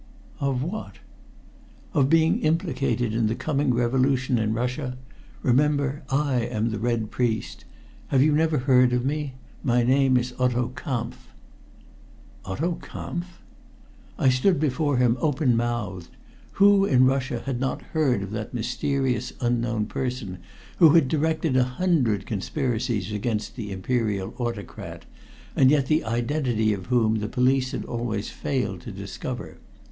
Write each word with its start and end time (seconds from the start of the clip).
"Of 0.39 0.63
what?" 0.63 0.95
"Of 1.93 2.09
being 2.09 2.39
implicated 2.39 3.13
in 3.13 3.27
the 3.27 3.35
coming 3.35 3.71
revolution 3.71 4.39
in 4.39 4.51
Russia? 4.51 4.97
Remember 5.43 6.01
I 6.09 6.37
am 6.39 6.71
the 6.71 6.79
Red 6.79 7.11
Priest. 7.11 7.65
Have 8.07 8.23
you 8.23 8.31
never 8.33 8.57
heard 8.57 8.93
of 8.93 9.05
me? 9.05 9.35
My 9.63 9.83
name 9.83 10.17
is 10.17 10.33
Otto 10.39 10.69
Kampf." 10.69 11.27
Otto 12.43 12.79
Kampf! 12.81 13.43
I 14.17 14.29
stood 14.29 14.59
before 14.59 14.97
him 14.97 15.17
open 15.21 15.55
mouthed. 15.55 16.09
Who 16.53 16.83
in 16.83 17.05
Russia 17.05 17.43
had 17.45 17.59
not 17.59 17.83
heard 17.93 18.23
of 18.23 18.31
that 18.31 18.55
mysterious 18.55 19.33
unknown 19.39 19.85
person 19.85 20.39
who 20.77 20.89
had 20.95 21.09
directed 21.09 21.55
a 21.55 21.63
hundred 21.77 22.25
conspiracies 22.25 23.11
against 23.11 23.55
the 23.55 23.71
Imperial 23.71 24.33
Autocrat, 24.39 25.05
and 25.55 25.69
yet 25.69 25.85
the 25.85 26.03
identity 26.05 26.73
of 26.73 26.87
whom 26.87 27.19
the 27.19 27.29
police 27.29 27.69
had 27.71 27.85
always 27.85 28.29
failed 28.31 28.81
to 28.81 28.91
discover. 28.91 29.59